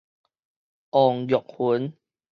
[0.89, 1.93] 王玉雲